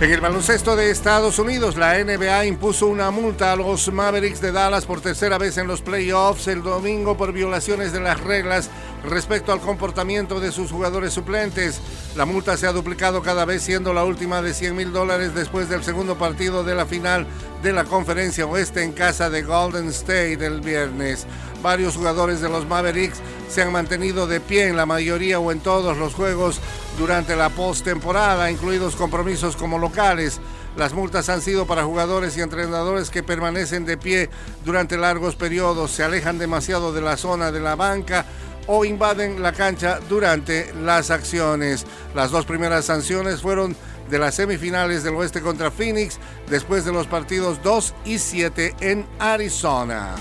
[0.00, 4.52] En el baloncesto de Estados Unidos, la NBA impuso una multa a los Mavericks de
[4.52, 8.70] Dallas por tercera vez en los playoffs el domingo por violaciones de las reglas
[9.02, 11.80] respecto al comportamiento de sus jugadores suplentes.
[12.14, 15.68] La multa se ha duplicado cada vez, siendo la última de 100 mil dólares después
[15.68, 17.26] del segundo partido de la final
[17.64, 21.26] de la conferencia oeste en casa de Golden State el viernes.
[21.62, 25.60] Varios jugadores de los Mavericks se han mantenido de pie en la mayoría o en
[25.60, 26.60] todos los juegos
[26.98, 30.40] durante la postemporada, incluidos compromisos como locales.
[30.76, 34.30] Las multas han sido para jugadores y entrenadores que permanecen de pie
[34.64, 38.24] durante largos periodos, se alejan demasiado de la zona de la banca
[38.68, 41.84] o invaden la cancha durante las acciones.
[42.14, 43.74] Las dos primeras sanciones fueron
[44.08, 49.06] de las semifinales del oeste contra Phoenix después de los partidos 2 y 7 en
[49.18, 50.14] Arizona.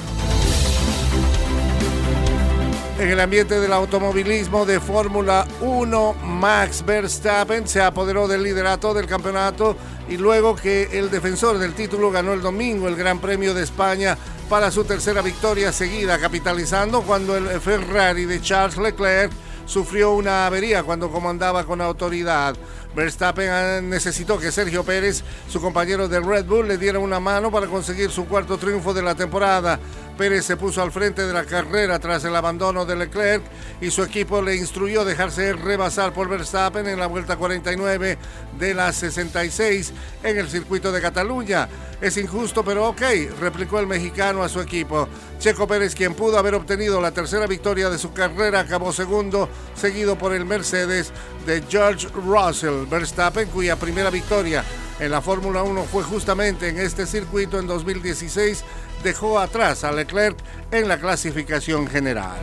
[3.00, 9.06] En el ambiente del automovilismo de Fórmula 1, Max Verstappen se apoderó del liderato del
[9.06, 9.78] campeonato
[10.10, 14.18] y luego que el defensor del título ganó el domingo el Gran Premio de España
[14.50, 19.32] para su tercera victoria seguida, capitalizando cuando el Ferrari de Charles Leclerc
[19.68, 22.56] sufrió una avería cuando comandaba con autoridad.
[22.96, 27.68] Verstappen necesitó que Sergio Pérez, su compañero de Red Bull, le diera una mano para
[27.68, 29.80] conseguir su cuarto triunfo de la temporada.
[30.18, 33.44] Pérez se puso al frente de la carrera tras el abandono de Leclerc
[33.80, 38.18] y su equipo le instruyó dejarse rebasar por Verstappen en la vuelta 49
[38.58, 41.70] de las 66 en el circuito de Cataluña.
[42.02, 43.02] Es injusto, pero ok,
[43.40, 45.08] replicó el mexicano a su equipo.
[45.40, 50.18] Checo Pérez, quien pudo haber obtenido la tercera victoria de su carrera, acabó segundo, seguido
[50.18, 51.12] por el Mercedes
[51.46, 52.86] de George Russell.
[52.90, 54.64] Verstappen, cuya primera victoria
[55.00, 58.64] en la Fórmula 1 fue justamente en este circuito en 2016,
[59.04, 60.38] dejó atrás a Leclerc
[60.72, 62.38] en la clasificación general.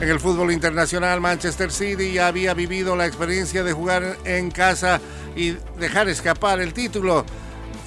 [0.00, 5.00] En el fútbol internacional, Manchester City ya había vivido la experiencia de jugar en casa
[5.34, 7.24] y dejar escapar el título.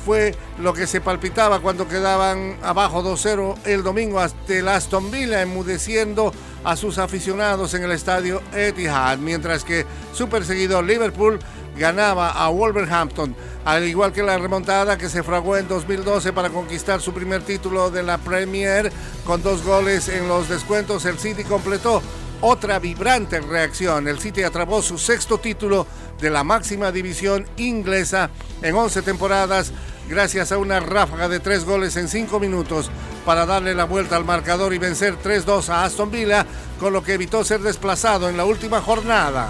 [0.06, 5.42] Fue lo que se palpitaba cuando quedaban abajo 2-0 el domingo hasta el Aston Villa,
[5.42, 11.40] enmudeciendo a sus aficionados en el estadio Etihad, mientras que su perseguidor Liverpool
[11.80, 13.36] ganaba a Wolverhampton,
[13.66, 17.90] al igual que la remontada que se fraguó en 2012 para conquistar su primer título
[17.90, 18.92] de la Premier
[19.26, 21.06] con dos goles en los descuentos.
[21.06, 22.04] El City completó
[22.42, 24.08] otra vibrante reacción.
[24.08, 25.88] El City atrapó su sexto título
[26.20, 28.30] de la máxima división inglesa
[28.62, 29.72] en 11 temporadas
[30.10, 32.90] gracias a una ráfaga de tres goles en cinco minutos
[33.26, 36.46] para darle la vuelta al marcador y vencer 3-2 a Aston Villa,
[36.80, 39.50] con lo que evitó ser desplazado en la última jornada.